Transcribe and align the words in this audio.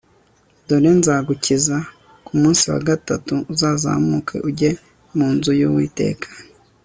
dore 0.67 0.91
nzagukiza, 0.99 1.77
ku 2.25 2.31
munsi 2.41 2.63
wa 2.73 2.79
gatatu 2.89 3.33
uzazamuke 3.53 4.35
ujye 4.49 4.71
mu 5.17 5.27
nzu 5.35 5.51
y'uwiteka 5.59 6.29